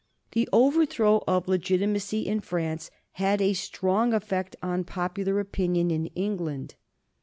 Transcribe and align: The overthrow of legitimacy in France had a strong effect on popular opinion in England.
The 0.31 0.49
overthrow 0.51 1.23
of 1.27 1.47
legitimacy 1.47 2.25
in 2.25 2.39
France 2.39 2.89
had 3.11 3.39
a 3.39 3.53
strong 3.53 4.15
effect 4.15 4.55
on 4.63 4.83
popular 4.83 5.39
opinion 5.39 5.91
in 5.91 6.07
England. 6.15 6.73